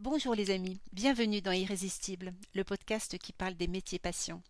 Bonjour 0.00 0.36
les 0.36 0.50
amis, 0.50 0.78
bienvenue 0.92 1.40
dans 1.40 1.50
Irrésistible, 1.50 2.32
le 2.54 2.62
podcast 2.62 3.18
qui 3.18 3.32
parle 3.32 3.56
des 3.56 3.66
métiers 3.66 3.98
passions. 3.98 4.40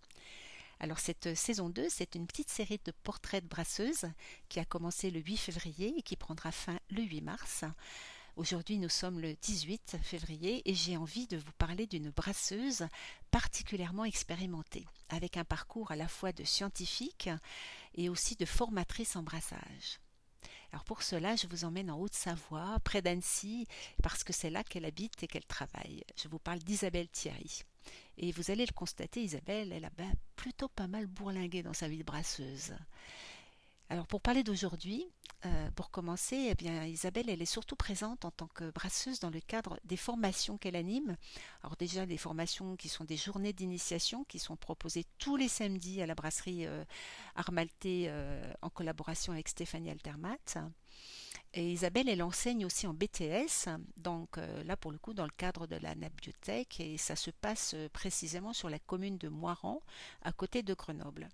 Alors 0.79 0.99
cette 0.99 1.35
saison 1.35 1.71
2, 1.71 1.87
c'est 1.89 2.15
une 2.17 2.27
petite 2.27 2.51
série 2.51 2.79
de 2.85 2.93
portraits 3.03 3.43
de 3.43 3.49
brasseuses 3.49 4.05
qui 4.51 4.61
a 4.61 4.67
commencé 4.67 5.11
le 5.11 5.21
8 5.21 5.39
février 5.39 5.95
et 5.97 6.03
qui 6.03 6.17
prendra 6.17 6.53
fin 6.53 6.79
le 6.91 7.01
8 7.01 7.23
mars. 7.23 7.65
Aujourd'hui 8.37 8.77
nous 8.77 8.91
sommes 8.91 9.21
le 9.21 9.37
18 9.37 9.97
février 10.03 10.61
et 10.71 10.75
j'ai 10.75 10.99
envie 10.99 11.27
de 11.29 11.39
vous 11.39 11.53
parler 11.57 11.87
d'une 11.87 12.11
brasseuse 12.11 12.87
particulièrement 13.31 14.05
expérimentée, 14.05 14.85
avec 15.09 15.39
un 15.39 15.45
parcours 15.45 15.91
à 15.91 15.97
la 15.97 16.09
fois 16.09 16.33
de 16.33 16.45
scientifique 16.45 17.31
et 17.95 18.11
aussi 18.11 18.37
de 18.37 18.45
formatrice 18.45 19.17
en 19.17 19.23
brassage. 19.23 19.99
Alors 20.73 20.85
pour 20.85 21.03
cela, 21.03 21.35
je 21.37 21.47
vous 21.47 21.65
emmène 21.65 21.91
en 21.91 21.99
Haute-Savoie, 21.99 22.79
près 22.85 23.01
d'Annecy, 23.01 23.67
parce 24.03 24.23
que 24.23 24.33
c'est 24.33 24.51
là 24.51 24.63
qu'elle 24.65 24.85
habite 24.85 25.23
et 25.23 25.27
qu'elle 25.27 25.47
travaille. 25.47 26.05
Je 26.17 26.29
vous 26.29 26.39
parle 26.39 26.59
d'Isabelle 26.59 27.09
Thierry. 27.09 27.63
Et 28.19 28.33
vous 28.33 28.51
allez 28.51 28.67
le 28.67 28.73
constater, 28.73 29.23
Isabelle, 29.23 29.73
elle 29.73 29.87
a 29.87 29.91
ben 29.97 30.13
plutôt 30.37 30.69
pas 30.69 30.87
mal 30.87 31.07
bourlingué 31.07 31.63
dans 31.63 31.73
sa 31.73 31.89
vie 31.89 31.99
de 31.99 32.05
brasseuse. 32.05 32.75
Alors 33.89 34.07
pour 34.07 34.21
parler 34.21 34.43
d'aujourd'hui, 34.43 35.07
euh, 35.47 35.71
pour 35.77 35.91
commencer, 35.91 36.53
eh 36.59 36.89
Isabelle, 36.89 37.31
elle 37.31 37.41
est 37.43 37.47
surtout 37.47 37.77
présente 37.77 38.25
en 38.25 38.33
tant 38.33 38.49
que 38.49 38.71
brasseuse 38.71 39.21
dans 39.21 39.31
le 39.31 39.41
cadre 39.41 39.79
des 39.85 39.97
formations 39.97 40.59
qu'elle 40.59 40.75
anime. 40.75 41.17
Alors 41.63 41.77
déjà, 41.77 42.07
des 42.07 42.17
formations 42.17 42.75
qui 42.77 42.89
sont 42.89 43.05
des 43.05 43.17
journées 43.17 43.53
d'initiation 43.53 44.25
qui 44.25 44.41
sont 44.41 44.57
proposées 44.57 45.05
tous 45.19 45.37
les 45.37 45.47
samedis 45.47 46.03
à 46.03 46.07
la 46.07 46.17
brasserie 46.17 46.67
euh, 46.67 46.85
Armalté 47.37 48.07
euh, 48.09 48.53
en 48.63 48.71
collaboration 48.71 49.33
avec 49.33 49.49
Stéphanie 49.49 49.91
Altermat. 49.91 50.59
Isabelle, 51.55 52.09
elle 52.09 52.23
enseigne 52.23 52.67
aussi 52.67 52.87
en 52.87 52.93
BTS, 52.93 53.71
donc 53.97 54.37
là 54.37 54.77
pour 54.77 54.93
le 54.93 54.99
coup 54.99 55.15
dans 55.15 55.25
le 55.25 55.31
cadre 55.31 55.67
de 55.67 55.77
la 55.77 55.95
Biotech, 55.95 56.79
et 56.79 56.99
ça 56.99 57.17
se 57.17 57.31
passe 57.31 57.75
précisément 57.95 58.53
sur 58.53 58.69
la 58.69 58.79
commune 58.79 59.17
de 59.17 59.29
Moiran, 59.29 59.81
à 60.23 60.33
côté 60.33 60.63
de 60.63 60.75
Grenoble. 60.75 61.31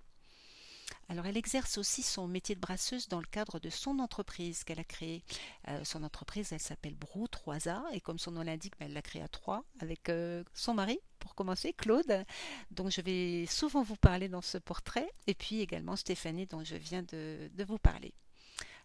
Alors 1.08 1.27
elle 1.27 1.36
exerce 1.36 1.78
aussi 1.78 2.02
son 2.02 2.27
métier 2.27 2.55
de 2.55 2.60
brasseuse 2.60 3.08
dans 3.08 3.20
le 3.20 3.27
cadre 3.27 3.58
de 3.58 3.70
son 3.70 3.98
entreprise 3.98 4.64
qu'elle 4.64 4.80
a 4.80 4.84
créée. 4.84 5.22
Euh, 5.69 5.84
son 5.84 6.02
entreprise, 6.02 6.52
elle 6.52 6.60
s'appelle 6.60 6.94
Brou 6.94 7.27
3A 7.27 7.83
et 7.92 8.00
comme 8.00 8.19
son 8.19 8.30
nom 8.33 8.42
l'indique, 8.42 8.74
ben, 8.78 8.86
elle 8.86 8.94
l'a 8.94 9.02
créée 9.02 9.22
à 9.22 9.28
trois 9.28 9.64
avec 9.80 10.08
euh, 10.08 10.42
son 10.55 10.75
mari 10.75 10.98
pour 11.19 11.34
commencer, 11.34 11.72
Claude, 11.72 12.25
dont 12.70 12.91
je 12.91 13.00
vais 13.00 13.47
souvent 13.47 13.82
vous 13.82 13.97
parler 13.97 14.28
dans 14.28 14.42
ce 14.42 14.58
portrait, 14.58 15.10
et 15.27 15.34
puis 15.34 15.60
également 15.60 15.97
Stéphanie 15.97 16.47
dont 16.47 16.62
je 16.62 16.77
viens 16.77 17.02
de, 17.02 17.50
de 17.52 17.64
vous 17.64 17.78
parler. 17.78 18.14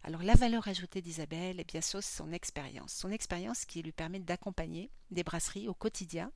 Alors 0.02 0.22
la 0.22 0.34
valeur 0.34 0.66
ajoutée 0.66 1.02
d'Isabelle, 1.02 1.56
eh 1.60 1.64
bien 1.64 1.82
c'est 1.82 2.00
son 2.00 2.32
expérience. 2.32 2.92
Son 2.94 3.10
expérience 3.10 3.66
qui 3.66 3.82
lui 3.82 3.92
permet 3.92 4.20
d'accompagner 4.20 4.90
des 5.10 5.22
brasseries 5.22 5.68
au 5.68 5.74
quotidien 5.74 6.32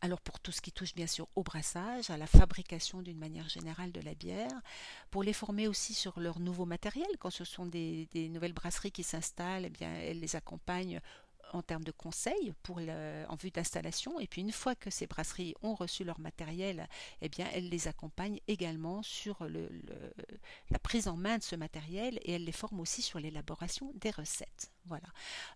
alors 0.00 0.20
pour 0.20 0.38
tout 0.38 0.52
ce 0.52 0.60
qui 0.60 0.72
touche 0.72 0.94
bien 0.94 1.06
sûr 1.06 1.28
au 1.34 1.42
brassage, 1.42 2.10
à 2.10 2.16
la 2.16 2.26
fabrication 2.26 3.02
d'une 3.02 3.18
manière 3.18 3.48
générale 3.48 3.92
de 3.92 4.00
la 4.00 4.14
bière, 4.14 4.60
pour 5.10 5.22
les 5.22 5.32
former 5.32 5.66
aussi 5.66 5.94
sur 5.94 6.20
leur 6.20 6.38
nouveau 6.38 6.66
matériel, 6.66 7.08
quand 7.18 7.30
ce 7.30 7.44
sont 7.44 7.66
des, 7.66 8.08
nouvelles 8.14 8.52
brasseries 8.52 8.92
qui 8.92 9.02
s'installent, 9.02 9.64
eh 9.64 9.70
bien 9.70 9.92
elles 9.94 10.20
les 10.20 10.36
accompagnent 10.36 11.00
en 11.52 11.62
termes 11.62 11.84
de 11.84 11.92
conseils 11.92 12.52
en 12.68 13.36
vue 13.36 13.50
d'installation. 13.50 14.20
Et 14.20 14.26
puis 14.26 14.42
une 14.42 14.52
fois 14.52 14.74
que 14.74 14.90
ces 14.90 15.06
brasseries 15.06 15.54
ont 15.62 15.74
reçu 15.74 16.04
leur 16.04 16.20
matériel, 16.20 16.86
eh 17.22 17.28
bien 17.28 17.48
elles 17.52 17.68
les 17.68 17.88
accompagnent 17.88 18.40
également 18.46 19.02
sur 19.02 19.38
la 20.70 20.78
prise 20.78 21.08
en 21.08 21.16
main 21.16 21.38
de 21.38 21.42
ce 21.42 21.56
matériel 21.56 22.18
et 22.22 22.32
elles 22.32 22.44
les 22.44 22.52
forment 22.52 22.80
aussi 22.80 23.02
sur 23.02 23.18
l'élaboration 23.18 23.92
des 23.94 24.10
recettes. 24.10 24.70
Voilà. 24.88 25.06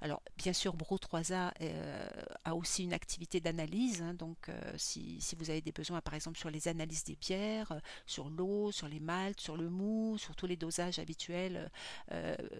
Alors 0.00 0.22
bien 0.36 0.52
sûr, 0.52 0.74
Bro 0.74 0.96
3A 0.96 1.52
euh, 1.60 2.08
a 2.44 2.54
aussi 2.54 2.84
une 2.84 2.92
activité 2.92 3.40
d'analyse. 3.40 4.02
Hein, 4.02 4.14
donc 4.14 4.48
euh, 4.48 4.74
si, 4.76 5.18
vous 5.38 5.50
avez 5.50 5.60
des 5.60 5.72
besoins, 5.72 6.00
par 6.00 6.14
exemple 6.14 6.38
sur 6.38 6.50
les 6.50 6.68
analyses 6.68 7.04
des 7.04 7.16
bières, 7.16 7.72
euh, 7.72 7.80
sur 8.06 8.28
l'eau, 8.28 8.72
sur 8.72 8.88
les 8.88 9.00
maltes, 9.00 9.40
sur 9.40 9.56
le 9.56 9.70
mou, 9.70 10.18
sur 10.18 10.36
tous 10.36 10.46
les 10.46 10.56
dosages 10.56 10.98
habituels, 10.98 11.70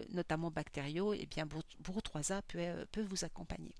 notamment 0.09 0.49
bactériaux, 0.51 1.13
eh 1.13 1.25
bien 1.25 1.45
Bro 1.45 1.99
3A 1.99 2.41
peut, 2.47 2.85
peut 2.91 3.03
vous 3.03 3.23
accompagner. 3.25 3.73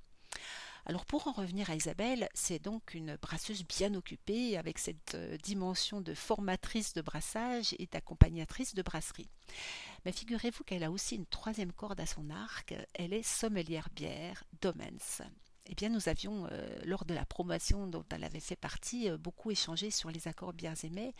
Alors 0.85 1.05
pour 1.05 1.27
en 1.27 1.31
revenir 1.31 1.69
à 1.69 1.75
Isabelle, 1.75 2.27
c'est 2.33 2.59
donc 2.59 2.93
une 2.93 3.15
brasseuse 3.15 3.63
bien 3.65 3.93
occupée 3.93 4.57
avec 4.57 4.79
cette 4.79 5.15
euh, 5.15 5.37
dimension 5.37 6.01
de 6.01 6.13
formatrice 6.13 6.93
de 6.93 7.01
brassage 7.01 7.73
et 7.79 7.87
d'accompagnatrice 7.87 8.75
de 8.75 8.81
brasserie. 8.81 9.29
Mais 10.05 10.11
figurez-vous 10.11 10.65
qu'elle 10.65 10.83
a 10.83 10.91
aussi 10.91 11.15
une 11.15 11.25
troisième 11.25 11.71
corde 11.71 12.01
à 12.01 12.05
son 12.05 12.29
arc, 12.29 12.75
elle 12.93 13.13
est 13.13 13.23
sommelière 13.23 13.87
bière 13.95 14.43
Domens. 14.61 15.21
Eh 15.67 15.75
bien, 15.75 15.87
nous 15.87 16.09
avions, 16.09 16.45
euh, 16.51 16.67
lors 16.83 17.05
de 17.05 17.13
la 17.13 17.25
promotion 17.25 17.87
dont 17.87 18.03
elle 18.11 18.25
avait 18.25 18.41
fait 18.41 18.57
partie, 18.57 19.09
euh, 19.09 19.17
beaucoup 19.17 19.49
échangé 19.49 19.91
sur 19.91 20.11
les 20.11 20.27
accords 20.27 20.53
et 20.61 20.89
mets, 20.89 21.13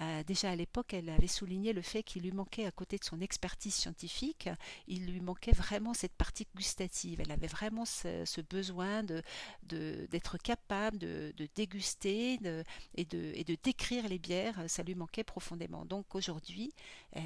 euh, 0.00 0.22
déjà 0.24 0.50
à 0.50 0.56
l'époque, 0.56 0.92
elle 0.94 1.08
avait 1.08 1.26
souligné 1.26 1.72
le 1.72 1.82
fait 1.82 2.02
qu'il 2.02 2.22
lui 2.22 2.32
manquait, 2.32 2.66
à 2.66 2.70
côté 2.70 2.98
de 2.98 3.04
son 3.04 3.20
expertise 3.20 3.74
scientifique, 3.74 4.48
il 4.86 5.06
lui 5.06 5.20
manquait 5.20 5.52
vraiment 5.52 5.94
cette 5.94 6.14
partie 6.14 6.46
gustative. 6.54 7.20
Elle 7.20 7.32
avait 7.32 7.46
vraiment 7.46 7.84
ce, 7.84 8.40
besoin 8.42 9.02
d'être 9.62 10.38
capable 10.38 10.98
de, 10.98 11.32
déguster 11.54 12.38
et, 12.94 13.04
de, 13.04 13.56
décrire 13.62 14.08
les 14.08 14.18
bières. 14.18 14.64
Ça 14.68 14.82
lui 14.82 14.94
manquait 14.94 15.24
profondément. 15.24 15.84
Donc 15.84 16.14
aujourd'hui, 16.14 16.72
euh, 17.16 17.20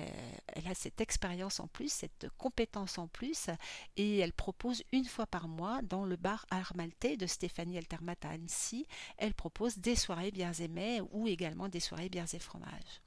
elle 0.49 0.69
a 0.69 0.75
cette 0.75 1.01
expérience 1.01 1.61
en 1.61 1.67
plus, 1.67 1.93
cette 1.93 2.29
compétence 2.39 2.99
en 2.99 3.09
plus, 3.09 3.49
et 3.97 4.19
elle 4.19 4.33
propose 4.33 4.83
une 4.93 5.05
fois 5.05 5.27
par 5.27 5.49
mois 5.49 5.83
dans 5.83 6.05
le 6.05 6.17
bar 6.17 6.47
Armalté 6.51 7.17
de 7.17 7.27
Stéphanie 7.27 7.79
Altermat 7.79 8.17
à 8.23 8.31
Annecy, 8.31 8.87
elle 9.19 9.35
propose 9.35 9.79
des 9.79 9.97
soirées 9.97 10.31
bières 10.31 10.61
et 10.61 10.69
mets 10.69 11.01
ou 11.13 11.29
également 11.29 11.69
des 11.69 11.81
soirées 11.81 12.09
bières 12.09 12.33
et. 12.33 12.39
abaixo. 12.63 13.01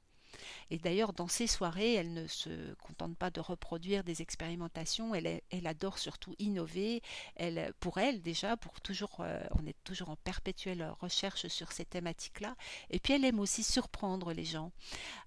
Et 0.70 0.78
d'ailleurs, 0.78 1.12
dans 1.12 1.28
ces 1.28 1.46
soirées, 1.46 1.94
elle 1.94 2.12
ne 2.12 2.26
se 2.26 2.74
contente 2.74 3.16
pas 3.16 3.30
de 3.30 3.40
reproduire 3.40 4.04
des 4.04 4.22
expérimentations, 4.22 5.14
elle, 5.14 5.66
adore 5.66 5.98
surtout 5.98 6.34
innover. 6.38 7.02
Elle, 7.36 7.72
pour 7.80 7.98
elle, 7.98 8.22
déjà, 8.22 8.56
pour 8.56 8.80
toujours, 8.80 9.18
euh, 9.20 9.40
on 9.58 9.66
est 9.66 9.76
toujours 9.84 10.10
en 10.10 10.16
perpétuelle 10.16 10.92
recherche 11.00 11.46
sur 11.48 11.72
ces 11.72 11.84
thématiques-là. 11.84 12.54
Et 12.90 12.98
puis, 12.98 13.14
elle 13.14 13.24
aime 13.24 13.40
aussi 13.40 13.62
surprendre 13.62 14.32
les 14.32 14.44
gens. 14.44 14.72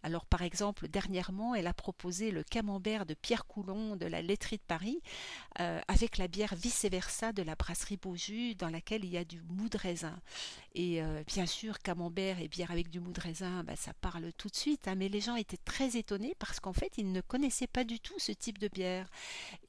Alors, 0.03 0.25
par 0.25 0.41
exemple, 0.41 0.88
dernièrement, 0.88 1.55
elle 1.55 1.67
a 1.67 1.73
proposé 1.73 2.31
le 2.31 2.44
camembert 2.44 3.05
de 3.05 3.13
Pierre 3.13 3.45
Coulon 3.45 3.95
de 3.95 4.05
la 4.05 4.22
laiterie 4.22 4.57
de 4.57 4.63
Paris 4.67 5.01
euh, 5.59 5.81
avec 5.88 6.17
la 6.17 6.28
bière 6.28 6.55
vice-versa 6.55 7.33
de 7.33 7.44
la 7.44 7.55
brasserie 7.55 7.97
Beaujus 7.97 8.55
dans 8.55 8.69
laquelle 8.69 9.03
il 9.03 9.11
y 9.11 9.17
a 9.17 9.25
du 9.25 9.41
mou 9.41 9.67
raisin. 9.73 10.19
Et 10.75 11.01
euh, 11.01 11.23
bien 11.25 11.45
sûr, 11.45 11.79
camembert 11.79 12.39
et 12.39 12.47
bière 12.47 12.72
avec 12.72 12.89
du 12.89 12.99
mou 12.99 13.11
raisin, 13.17 13.63
bah, 13.63 13.75
ça 13.75 13.94
parle 13.94 14.31
tout 14.33 14.49
de 14.49 14.55
suite, 14.55 14.88
hein, 14.88 14.95
mais 14.95 15.09
les 15.09 15.22
gens 15.22 15.28
étaient 15.35 15.57
très 15.57 15.97
étonnés 15.97 16.35
parce 16.40 16.59
qu'en 16.59 16.73
fait, 16.73 16.97
ils 16.97 17.12
ne 17.12 17.22
connaissaient 17.22 17.67
pas 17.67 17.84
du 17.84 18.00
tout 18.00 18.17
ce 18.19 18.31
type 18.31 18.57
de 18.57 18.67
bière. 18.67 19.09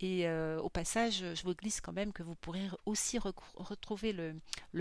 Et 0.01 0.27
euh, 0.27 0.61
au 0.61 0.69
passage, 0.69 1.25
je 1.35 1.43
vous 1.43 1.55
glisse 1.55 1.81
quand 1.81 1.93
même 1.93 2.13
que 2.13 2.23
vous 2.23 2.35
pourrez 2.35 2.69
aussi 2.87 3.19
retrouver 3.19 4.13
le, 4.13 4.35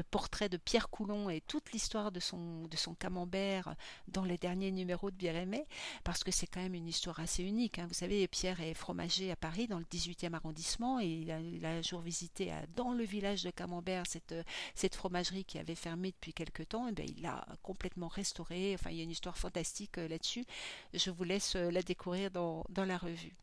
portrait 0.03 0.49
de 0.49 0.57
Pierre 0.57 0.89
Coulon 0.89 1.29
et 1.29 1.41
toute 1.41 1.71
l'histoire 1.71 2.11
de 2.11 2.19
son, 2.19 2.63
de 2.67 2.77
son 2.77 2.95
camembert 2.95 3.75
dans 4.07 4.23
les 4.23 4.37
derniers 4.37 4.71
numéros 4.71 5.11
de 5.11 5.15
Bière 5.15 5.35
Aimée, 5.35 5.65
parce 6.03 6.23
que 6.23 6.31
c'est 6.31 6.47
quand 6.47 6.61
même 6.61 6.73
une 6.73 6.87
histoire 6.87 7.19
assez 7.19 7.43
unique. 7.43 7.79
Hein. 7.79 7.85
Vous 7.87 7.93
savez, 7.93 8.27
Pierre 8.27 8.61
est 8.61 8.73
fromager 8.73 9.31
à 9.31 9.35
Paris, 9.35 9.67
dans 9.67 9.77
le 9.77 9.85
18e 9.85 10.33
arrondissement, 10.33 10.99
et 10.99 11.07
il 11.07 11.31
a, 11.31 11.69
un 11.69 11.81
jour 11.81 12.01
visité 12.01 12.51
dans 12.75 12.93
le 12.93 13.03
village 13.03 13.43
de 13.43 13.51
Camembert 13.51 14.05
cette, 14.07 14.33
cette 14.73 14.95
fromagerie 14.95 15.45
qui 15.45 15.59
avait 15.59 15.75
fermé 15.75 16.11
depuis 16.11 16.33
quelque 16.33 16.63
temps. 16.63 16.87
Et 16.87 16.91
bien, 16.91 17.05
il 17.05 17.21
l'a 17.21 17.45
complètement 17.61 18.07
restauré. 18.07 18.73
Enfin, 18.73 18.91
il 18.91 18.97
y 18.97 18.99
a 19.01 19.03
une 19.03 19.11
histoire 19.11 19.37
fantastique 19.37 19.97
euh, 19.97 20.07
là-dessus. 20.07 20.45
Je 20.93 21.09
vous 21.09 21.23
laisse 21.23 21.55
euh, 21.55 21.71
la 21.71 21.81
découvrir 21.81 22.31
dans, 22.31 22.65
dans 22.69 22.85
la 22.85 22.97
revue. 22.97 23.35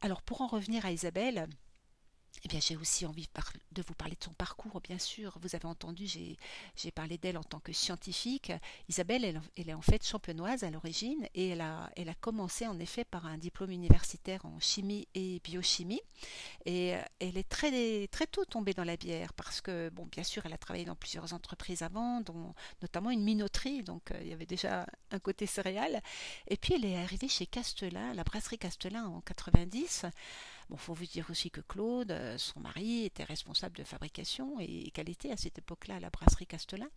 Alors 0.00 0.22
pour 0.22 0.40
en 0.40 0.46
revenir 0.46 0.84
à 0.84 0.92
Isabelle, 0.92 1.46
eh 2.44 2.48
bien, 2.48 2.60
j'ai 2.60 2.76
aussi 2.76 3.06
envie 3.06 3.28
de 3.72 3.82
vous 3.82 3.94
parler 3.94 4.16
de 4.18 4.24
son 4.24 4.32
parcours, 4.32 4.80
bien 4.80 4.98
sûr. 4.98 5.38
Vous 5.40 5.54
avez 5.54 5.66
entendu, 5.66 6.06
j'ai 6.06 6.90
parlé 6.90 7.16
d'elle 7.18 7.38
en 7.38 7.42
tant 7.42 7.60
que 7.60 7.72
scientifique. 7.72 8.52
Isabelle, 8.88 9.40
elle, 9.56 9.68
est 9.68 9.74
en 9.74 9.82
fait 9.82 10.04
champenoise 10.04 10.64
à 10.64 10.70
l'origine 10.70 11.28
et 11.34 11.50
elle 11.50 11.60
a, 11.60 11.90
commencé 12.20 12.66
en 12.66 12.78
effet 12.78 13.04
par 13.04 13.26
un 13.26 13.38
diplôme 13.38 13.70
universitaire 13.70 14.44
en 14.44 14.58
chimie 14.60 15.06
et 15.14 15.40
biochimie. 15.44 16.00
Et 16.64 16.94
euh, 16.94 17.02
elle 17.20 17.36
est 17.36 17.48
très, 17.48 18.06
très 18.08 18.26
tôt 18.26 18.44
tombée 18.44 18.74
dans 18.74 18.84
la 18.84 18.96
bière 18.96 19.32
parce 19.34 19.60
que, 19.60 19.88
bon, 19.90 20.06
bien 20.06 20.24
sûr, 20.24 20.44
elle 20.46 20.52
a 20.52 20.58
travaillé 20.58 20.84
dans 20.84 20.94
plusieurs 20.94 21.32
entreprises 21.32 21.82
avant, 21.82 22.20
dont 22.20 22.54
notamment 22.80 23.10
une 23.10 23.22
minoterie, 23.22 23.82
donc 23.82 24.10
euh, 24.10 24.18
il 24.20 24.28
y 24.28 24.32
avait 24.32 24.46
déjà 24.46 24.86
un 25.10 25.18
côté 25.18 25.46
céréal. 25.46 26.00
Et 26.48 26.56
puis, 26.56 26.74
elle 26.74 26.84
est 26.84 26.96
arrivée 26.96 27.28
chez 27.28 27.46
Castelin, 27.46 28.14
la 28.14 28.24
brasserie 28.24 28.58
Castelin 28.58 29.06
en 29.06 29.20
90. 29.20 30.06
Bon, 30.70 30.76
faut 30.76 30.94
vous 30.94 31.06
dire 31.06 31.26
aussi 31.30 31.50
que 31.50 31.60
Claude, 31.60 32.10
euh, 32.10 32.38
son 32.38 32.60
mari, 32.60 33.04
était 33.04 33.24
responsable 33.24 33.76
de 33.76 33.84
fabrication 33.84 34.58
et 34.60 34.90
qu'elle 34.92 35.10
était 35.10 35.30
à 35.30 35.36
cette 35.36 35.58
époque-là 35.58 35.96
à 35.96 36.00
la 36.00 36.10
brasserie 36.10 36.46
Castelin. 36.46 36.88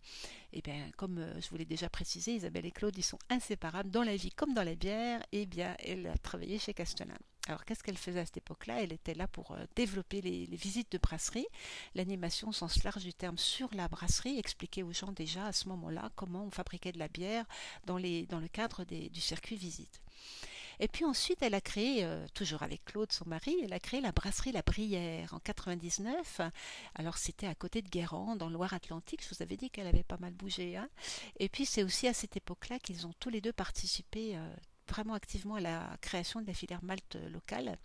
Et 0.52 0.62
bien, 0.62 0.90
comme 0.96 1.18
euh, 1.18 1.40
je 1.40 1.48
vous 1.48 1.56
l'ai 1.56 1.64
déjà 1.64 1.88
précisé, 1.88 2.34
Isabelle 2.34 2.66
et 2.66 2.70
Claude, 2.70 2.96
ils 2.96 3.02
sont 3.02 3.18
inséparables 3.30 3.90
dans 3.90 4.02
la 4.02 4.16
vie 4.16 4.30
comme 4.30 4.54
dans 4.54 4.62
la 4.62 4.74
bière. 4.74 5.22
Et 5.32 5.46
bien, 5.46 5.74
elle 5.80 6.06
a 6.06 6.16
travaillé 6.18 6.58
chez 6.58 6.74
Castelin. 6.74 7.16
Alors 7.48 7.64
qu'est-ce 7.64 7.84
qu'elle 7.84 7.98
faisait 7.98 8.20
à 8.20 8.26
cette 8.26 8.38
époque-là? 8.38 8.82
Elle 8.82 8.92
était 8.92 9.14
là 9.14 9.28
pour 9.28 9.56
développer 9.76 10.20
les, 10.20 10.46
visites 10.46 10.90
de 10.90 10.98
brasserie, 10.98 11.46
l'animation 11.94 12.48
au 12.48 12.52
sens 12.52 12.82
large 12.82 13.04
du 13.04 13.14
terme 13.14 13.38
sur 13.38 13.72
la 13.72 13.86
brasserie, 13.86 14.36
expliquer 14.36 14.82
aux 14.82 14.92
gens 14.92 15.12
déjà 15.12 15.46
à 15.46 15.52
ce 15.52 15.68
moment-là 15.68 16.10
comment 16.16 16.44
on 16.44 16.50
fabriquait 16.50 16.90
de 16.90 16.98
la 16.98 17.06
bière 17.06 17.44
dans 17.84 17.98
le 17.98 18.48
cadre 18.48 18.82
du 18.84 19.20
circuit 19.20 19.54
visite. 19.54 20.00
Et 20.80 20.88
puis 20.88 21.04
ensuite, 21.04 21.42
elle 21.42 21.54
a 21.54 21.60
créé, 21.60 22.04
euh, 22.04 22.26
toujours 22.34 22.62
avec 22.62 22.84
Claude, 22.84 23.12
son 23.12 23.28
mari, 23.28 23.56
elle 23.62 23.72
a 23.72 23.80
créé 23.80 24.00
la 24.00 24.12
brasserie 24.12 24.52
La 24.52 24.62
Brière 24.62 25.32
en 25.34 25.38
99. 25.38 26.40
Alors 26.94 27.18
c'était 27.18 27.46
à 27.46 27.54
côté 27.54 27.82
de 27.82 27.88
Guérande, 27.88 28.38
dans 28.38 28.50
Loire-Atlantique. 28.50 29.22
Je 29.22 29.34
vous 29.34 29.42
avais 29.42 29.56
dit 29.56 29.70
qu'elle 29.70 29.86
avait 29.86 30.02
pas 30.02 30.18
mal 30.18 30.32
bougé. 30.32 30.76
Hein. 30.76 30.88
Et 31.38 31.48
puis 31.48 31.66
c'est 31.66 31.82
aussi 31.82 32.08
à 32.08 32.14
cette 32.14 32.36
époque-là 32.36 32.78
qu'ils 32.78 33.06
ont 33.06 33.12
tous 33.18 33.30
les 33.30 33.40
deux 33.40 33.52
participé. 33.52 34.36
Euh, 34.36 34.54
vraiment 34.88 35.14
activement 35.14 35.56
à 35.56 35.60
la 35.60 35.96
création 36.00 36.40
de 36.40 36.46
la 36.46 36.54
filière 36.54 36.84
malte 36.84 37.16
locale 37.32 37.76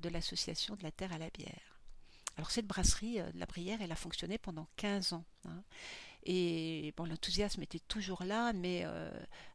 de 0.00 0.08
l'association 0.08 0.74
de 0.74 0.82
la 0.82 0.90
terre 0.90 1.12
à 1.12 1.18
la 1.18 1.30
bière. 1.30 1.78
Alors 2.36 2.50
cette 2.50 2.66
brasserie 2.66 3.20
euh, 3.20 3.30
la 3.34 3.46
Brière, 3.46 3.78
elle 3.82 3.92
a 3.92 3.96
fonctionné 3.96 4.38
pendant 4.38 4.66
15 4.76 5.12
ans. 5.12 5.24
Hein. 5.46 5.62
Et 6.24 6.92
bon, 6.96 7.04
l'enthousiasme 7.04 7.62
était 7.62 7.78
toujours 7.78 8.24
là, 8.24 8.52
mais 8.52 8.82
euh, 8.84 9.10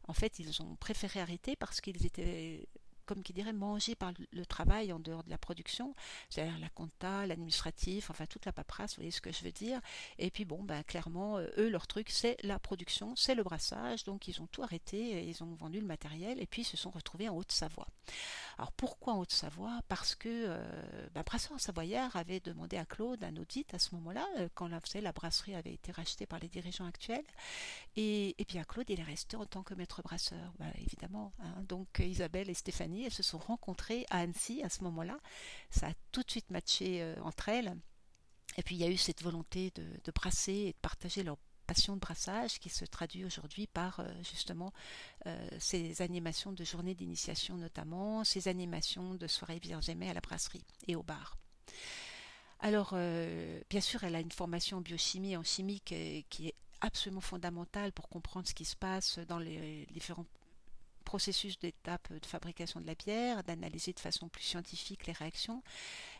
en 0.08 0.12
fait, 0.12 0.38
ils 0.38 0.62
ont 0.62 0.76
préféré 0.76 1.20
arrêter 1.20 1.56
parce 1.56 1.80
qu'ils 1.80 2.04
étaient 2.06 2.66
comme 3.06 3.22
qui 3.22 3.32
dirait, 3.32 3.52
manger 3.52 3.94
par 3.94 4.12
le 4.32 4.46
travail 4.46 4.92
en 4.92 4.98
dehors 4.98 5.24
de 5.24 5.30
la 5.30 5.38
production, 5.38 5.94
c'est-à-dire 6.28 6.58
la 6.58 6.68
compta, 6.68 7.26
l'administratif, 7.26 8.10
enfin 8.10 8.26
toute 8.26 8.44
la 8.44 8.52
paperasse, 8.52 8.92
vous 8.92 8.96
voyez 8.96 9.10
ce 9.10 9.20
que 9.20 9.32
je 9.32 9.42
veux 9.44 9.52
dire. 9.52 9.80
Et 10.18 10.30
puis 10.30 10.44
bon, 10.44 10.62
ben, 10.62 10.82
clairement, 10.82 11.38
euh, 11.38 11.46
eux, 11.58 11.68
leur 11.68 11.86
truc, 11.86 12.10
c'est 12.10 12.36
la 12.42 12.58
production, 12.58 13.14
c'est 13.16 13.34
le 13.34 13.42
brassage, 13.42 14.04
donc 14.04 14.28
ils 14.28 14.42
ont 14.42 14.46
tout 14.46 14.62
arrêté, 14.62 15.24
ils 15.26 15.42
ont 15.42 15.54
vendu 15.54 15.80
le 15.80 15.86
matériel 15.86 16.40
et 16.40 16.46
puis 16.46 16.62
ils 16.62 16.66
se 16.66 16.76
sont 16.76 16.90
retrouvés 16.90 17.28
en 17.28 17.36
Haute-Savoie. 17.36 17.88
Alors 18.58 18.72
pourquoi 18.72 19.14
en 19.14 19.20
Haute-Savoie? 19.20 19.80
Parce 19.88 20.14
que 20.14 20.28
euh, 20.28 21.06
ben, 21.14 21.22
Brasseur 21.22 21.60
Savoyard 21.60 22.16
avait 22.16 22.40
demandé 22.40 22.76
à 22.76 22.84
Claude 22.84 23.22
un 23.22 23.36
audit 23.36 23.72
à 23.74 23.78
ce 23.78 23.94
moment-là, 23.96 24.26
euh, 24.38 24.48
quand 24.54 24.68
la, 24.68 25.12
brasserie 25.12 25.54
avait 25.54 25.74
été 25.74 25.92
rachetée 25.92 26.26
par 26.26 26.38
les 26.38 26.48
dirigeants 26.48 26.86
actuels. 26.86 27.24
Et, 27.96 28.34
et 28.38 28.44
bien 28.44 28.64
Claude, 28.64 28.88
il 28.88 29.00
est 29.00 29.04
resté 29.04 29.36
en 29.36 29.46
tant 29.46 29.62
que 29.62 29.74
maître 29.74 30.02
brasseur, 30.02 30.52
ben, 30.58 30.72
évidemment. 30.78 31.32
Hein. 31.40 31.62
Donc 31.68 31.98
Isabelle 31.98 32.50
et 32.50 32.54
Stéphanie 32.54 32.95
elles 33.04 33.12
se 33.12 33.22
sont 33.22 33.38
rencontrées 33.38 34.06
à 34.10 34.20
Annecy 34.20 34.62
à 34.62 34.68
ce 34.68 34.82
moment-là. 34.84 35.18
Ça 35.70 35.88
a 35.88 35.92
tout 36.12 36.22
de 36.22 36.30
suite 36.30 36.50
matché 36.50 37.02
euh, 37.02 37.16
entre 37.22 37.48
elles. 37.48 37.76
Et 38.56 38.62
puis 38.62 38.74
il 38.76 38.80
y 38.80 38.84
a 38.84 38.90
eu 38.90 38.96
cette 38.96 39.22
volonté 39.22 39.72
de, 39.74 40.12
brasser 40.12 40.52
et 40.52 40.72
de 40.72 40.78
partager 40.80 41.22
leur 41.22 41.36
passion 41.66 41.94
de 41.94 42.00
brassage 42.00 42.60
qui 42.60 42.68
se 42.68 42.84
traduit 42.84 43.24
aujourd'hui 43.24 43.66
par 43.66 44.00
euh, 44.00 44.08
justement 44.22 44.72
euh, 45.26 45.48
ces 45.58 46.00
animations 46.00 46.52
de 46.52 46.64
journées 46.64 46.94
d'initiation 46.94 47.56
notamment, 47.56 48.24
ces 48.24 48.48
animations 48.48 49.14
de 49.14 49.26
soirées 49.26 49.58
vierge 49.58 49.88
à 49.88 49.94
la 49.94 50.20
brasserie 50.20 50.64
et 50.86 50.96
au 50.96 51.02
bar. 51.02 51.36
Alors, 52.60 52.94
bien 53.68 53.82
sûr, 53.82 54.02
elle 54.04 54.14
a 54.14 54.20
une 54.20 54.32
formation 54.32 54.78
en 54.78 54.80
biochimie 54.80 55.32
et 55.32 55.36
en 55.36 55.42
chimie 55.42 55.80
qui 55.80 56.48
est 56.48 56.54
absolument 56.80 57.20
fondamentale 57.20 57.92
pour 57.92 58.08
comprendre 58.08 58.48
ce 58.48 58.54
qui 58.54 58.64
se 58.64 58.76
passe 58.76 59.18
dans 59.18 59.38
les 59.38 59.86
différents 59.90 60.24
processus 61.06 61.58
d'étape 61.58 62.12
de 62.12 62.26
fabrication 62.26 62.80
de 62.80 62.86
la 62.86 62.94
bière, 62.94 63.42
d'analyser 63.44 63.94
de 63.94 64.00
façon 64.00 64.28
plus 64.28 64.42
scientifique 64.42 65.06
les 65.06 65.14
réactions. 65.14 65.62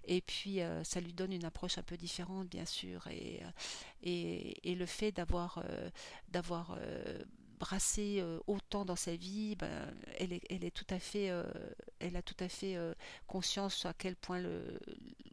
Et 0.07 0.23
puis, 0.23 0.63
euh, 0.63 0.85
ça 0.85 1.01
lui 1.01 1.13
donne 1.13 1.33
une 1.33 1.45
approche 1.45 1.77
un 1.77 1.83
peu 1.83 1.97
différente, 1.99 2.49
bien 2.49 2.65
sûr. 2.65 3.07
Et, 3.09 3.43
euh, 4.07 4.75
le 4.77 4.87
fait 4.87 5.11
d'avoir 5.13 5.59
euh, 5.59 7.25
brassé 7.59 8.23
autant 8.47 8.85
dans 8.85 8.97
sa 8.97 9.17
vie, 9.17 9.57
ben, 9.57 9.95
elle, 10.19 10.33
est, 10.33 10.43
elle 10.51 10.63
est 10.65 10.71
tout 10.71 10.87
à 10.91 10.99
fait, 10.99 11.33
elle 11.99 12.15
a 12.15 12.23
tout 12.23 12.37
à 12.41 12.49
fait 12.51 12.77
conscience 13.27 13.87
à 13.87 13.95
quel 13.95 14.15
point 14.15 14.39
le, 14.39 14.79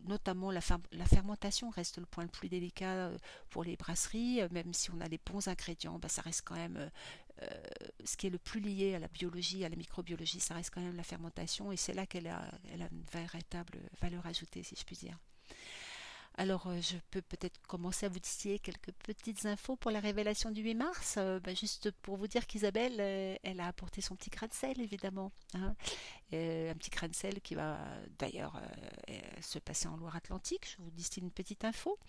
notamment 0.05 0.49
la, 0.49 0.61
la, 0.93 1.05
fermentation 1.05 1.69
reste 1.69 1.97
le 1.97 2.05
point 2.05 2.23
le 2.23 2.29
plus 2.29 2.47
délicat 2.47 3.11
pour 3.49 3.65
les 3.65 3.75
brasseries, 3.75 4.39
même 4.51 4.73
si 4.73 4.89
on 4.91 5.01
a 5.01 5.09
les 5.09 5.19
bons 5.29 5.49
ingrédients, 5.49 5.99
ben, 5.99 6.07
ça 6.07 6.21
reste 6.21 6.43
quand 6.45 6.55
même 6.55 6.89
euh, 7.41 7.47
ce 8.05 8.15
qui 8.15 8.27
est 8.27 8.29
le 8.29 8.37
plus 8.37 8.59
lié 8.59 8.95
à 8.95 8.99
la 8.99 9.07
biologie, 9.07 9.65
à 9.65 9.69
la 9.69 9.75
microbiologie, 9.75 10.39
ça 10.39 10.53
reste 10.53 10.71
quand 10.73 10.81
même 10.81 10.95
la 10.95 11.03
fermentation, 11.03 11.71
et 11.71 11.77
c'est 11.77 11.93
là 11.93 12.05
qu'elle 12.05 12.27
a, 12.27 12.43
une 12.71 13.03
véritable 13.11 13.79
valeur 14.01 14.25
ajoutée, 14.25 14.63
si 14.63 14.75
je 14.77 14.83
puis 14.83 14.95
dire. 14.95 15.17
Alors, 16.35 16.65
euh, 16.67 16.81
je 16.81 16.97
peux 17.11 17.21
peut-être 17.21 17.59
commencer 17.67 18.05
à 18.05 18.09
vous 18.09 18.19
distiller 18.19 18.57
quelques 18.57 18.91
petites 18.91 19.45
infos 19.45 19.75
pour 19.75 19.91
la 19.91 19.99
révélation 19.99 20.49
du 20.49 20.61
8 20.61 20.73
mars. 20.75 21.15
Euh, 21.17 21.39
bah, 21.39 21.53
juste 21.53 21.91
pour 22.01 22.17
vous 22.17 22.27
dire 22.27 22.47
qu'Isabelle, 22.47 22.99
elle 23.43 23.59
a 23.59 23.67
apporté 23.67 24.01
son 24.01 24.15
petit 24.15 24.31
grain 24.31 24.47
de 24.47 24.53
sel, 24.53 24.81
évidemment. 24.81 25.31
Hein. 25.53 25.75
un 26.31 26.73
petit 26.75 26.89
grain 26.89 27.07
de 27.07 27.15
sel 27.15 27.39
qui 27.41 27.53
va 27.53 27.77
d'ailleurs 28.17 28.59
se 29.41 29.59
passer 29.59 29.87
en 29.87 29.97
Loire-Atlantique. 29.97 30.75
Je 30.75 30.83
vous 30.83 30.89
distille 30.91 31.23
une 31.23 31.31
petite 31.31 31.65
info. 31.65 31.99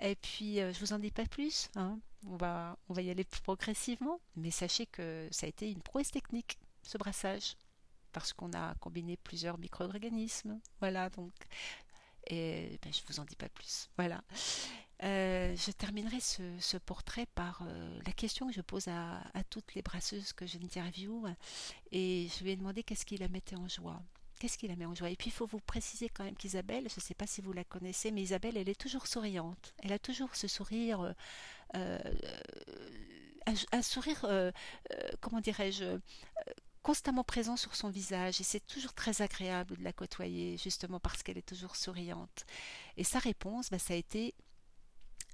Et 0.00 0.14
puis, 0.14 0.56
je 0.56 0.78
vous 0.78 0.92
en 0.92 0.98
dis 0.98 1.10
pas 1.10 1.26
plus. 1.26 1.68
Hein. 1.74 1.98
On 2.26 2.36
va, 2.36 2.78
on 2.88 2.94
va 2.94 3.02
y 3.02 3.10
aller 3.10 3.24
progressivement, 3.24 4.20
mais 4.36 4.50
sachez 4.50 4.86
que 4.86 5.28
ça 5.30 5.46
a 5.46 5.48
été 5.48 5.70
une 5.70 5.82
prouesse 5.82 6.10
technique, 6.10 6.58
ce 6.82 6.96
brassage, 6.96 7.56
parce 8.14 8.32
qu'on 8.32 8.52
a 8.52 8.74
combiné 8.76 9.16
plusieurs 9.18 9.58
micro-organismes. 9.58 10.58
Voilà, 10.80 11.10
donc, 11.10 11.32
et 12.26 12.78
ben, 12.82 12.92
je 12.92 13.00
vous 13.08 13.20
en 13.20 13.24
dis 13.24 13.36
pas 13.36 13.48
plus. 13.48 13.88
Voilà. 13.96 14.22
Euh, 15.02 15.54
je 15.56 15.70
terminerai 15.72 16.20
ce, 16.20 16.76
portrait 16.78 17.26
par 17.34 17.62
euh, 17.66 18.00
la 18.06 18.12
question 18.12 18.46
que 18.46 18.54
je 18.54 18.60
pose 18.60 18.88
à, 18.88 19.22
toutes 19.50 19.74
les 19.74 19.82
brasseuses 19.82 20.32
que 20.32 20.46
j'interviewe, 20.46 21.26
et 21.90 22.28
je 22.28 22.44
lui 22.44 22.52
ai 22.52 22.56
demandé 22.56 22.82
qu'est-ce 22.82 23.04
qui 23.04 23.16
la 23.16 23.28
mettait 23.28 23.56
en 23.56 23.68
joie. 23.68 24.00
Qu'est-ce 24.38 24.56
qui 24.56 24.68
la 24.68 24.76
met 24.76 24.86
en 24.86 24.94
joie? 24.94 25.10
Et 25.10 25.16
puis 25.16 25.28
il 25.28 25.32
faut 25.32 25.46
vous 25.46 25.60
préciser 25.60 26.08
quand 26.08 26.24
même 26.24 26.36
qu'Isabelle, 26.36 26.88
je 26.88 26.96
ne 26.96 27.00
sais 27.00 27.14
pas 27.14 27.26
si 27.26 27.40
vous 27.40 27.52
la 27.52 27.64
connaissez, 27.64 28.10
mais 28.12 28.22
Isabelle, 28.22 28.56
elle 28.56 28.68
est 28.68 28.80
toujours 28.80 29.06
souriante. 29.06 29.74
Elle 29.82 29.92
a 29.92 29.98
toujours 29.98 30.34
ce 30.34 30.48
sourire 30.48 31.14
euh, 31.76 31.98
un, 33.72 33.82
sourire, 33.82 34.24
comment 35.20 35.40
dirais-je, 35.40 35.98
constamment 36.84 37.24
présent 37.24 37.56
sur 37.56 37.74
son 37.74 37.88
visage 37.88 38.40
et 38.40 38.44
c'est 38.44 38.64
toujours 38.64 38.92
très 38.92 39.22
agréable 39.22 39.76
de 39.78 39.82
la 39.82 39.92
côtoyer 39.92 40.58
justement 40.58 41.00
parce 41.00 41.22
qu'elle 41.22 41.38
est 41.38 41.48
toujours 41.48 41.76
souriante. 41.76 42.44
Et 42.98 43.04
sa 43.04 43.18
réponse, 43.18 43.70
bah, 43.70 43.78
ça 43.78 43.94
a 43.94 43.96
été 43.96 44.34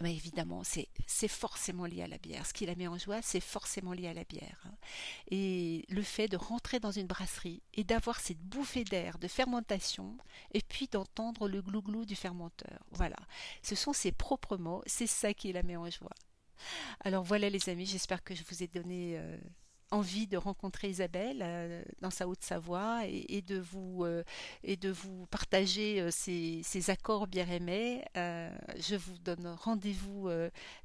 mais 0.01 0.15
évidemment, 0.15 0.63
c'est 0.65 1.29
forcément 1.29 1.85
lié 1.85 2.03
à 2.03 2.07
la 2.07 2.17
bière. 2.17 2.47
Ce 2.47 2.55
qui 2.55 2.65
la 2.65 2.75
met 2.75 2.89
en 2.89 2.97
joie, 2.97 3.21
c'est 3.21 3.41
forcément 3.41 3.93
lié 3.93 4.09
à 4.09 4.15
la 4.15 4.25
bière. 4.25 4.63
Hein. 4.65 4.75
Et 5.31 5.85
le 5.89 6.03
fait 6.03 6.27
de 6.27 6.39
rentrer 6.39 6.81
dans 6.81 6.91
une 6.91 7.07
brasserie 7.07 7.63
et 7.75 7.85
d'avoir 7.85 8.19
cette 8.19 8.41
bouffée 8.41 8.85
d'air 8.85 9.19
de 9.19 9.29
fermentation, 9.29 10.17
et 10.55 10.63
puis 10.63 10.87
d'entendre 10.87 11.49
le 11.49 11.61
glouglou 11.61 12.07
du 12.07 12.17
fermenteur. 12.17 12.79
Voilà. 12.93 13.17
Ce 13.63 13.75
sont 13.75 13.93
ses 13.93 14.13
propres 14.13 14.57
mots, 14.57 14.83
c'est 14.87 15.07
ça 15.07 15.35
qui 15.35 15.53
la 15.53 15.63
met 15.63 15.77
en 15.77 15.91
joie. 15.91 16.15
Alors 17.01 17.25
voilà 17.25 17.51
les 17.51 17.69
amis, 17.69 17.87
j'espère 17.87 18.23
que 18.25 18.35
je 18.35 18.43
vous 18.49 18.63
ai 18.63 18.69
donné 18.69 19.19
euh, 19.19 19.37
envie 19.91 20.27
de 20.27 20.37
rencontrer 20.37 20.89
Isabelle 20.89 21.41
euh, 21.43 21.83
dans 22.01 22.11
sa 22.11 22.29
Haute-Savoie 22.29 23.07
et, 23.07 23.43
de 23.43 23.59
vous 23.59 24.05
euh, 24.05 24.23
et 24.63 24.77
de 24.77 24.91
vous 24.91 25.27
partager 25.27 26.11
ces, 26.11 26.91
accords 26.91 27.27
bien 27.27 27.49
aimés. 27.49 28.05
je 28.15 28.97
vous 28.97 29.19
donne 29.19 29.47
rendez-vous 29.47 30.29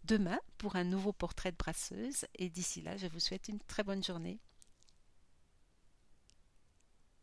demain 0.03 0.39
pour 0.57 0.75
un 0.75 0.83
nouveau 0.83 1.13
portrait 1.13 1.51
de 1.51 1.57
brasseuse 1.57 2.25
et 2.35 2.49
d'ici 2.49 2.81
là, 2.81 2.97
je 2.97 3.07
vous 3.07 3.19
souhaite 3.19 3.47
une 3.47 3.59
très 3.59 3.83
bonne 3.83 4.03
journée. 4.03 4.39